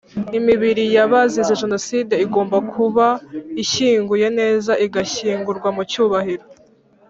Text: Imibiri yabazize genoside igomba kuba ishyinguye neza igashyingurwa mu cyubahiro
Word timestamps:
Imibiri 0.37 0.83
yabazize 0.95 1.53
genoside 1.61 2.15
igomba 2.25 2.57
kuba 2.73 3.07
ishyinguye 3.63 4.27
neza 4.39 4.71
igashyingurwa 4.85 5.69
mu 5.75 5.83
cyubahiro 5.91 6.45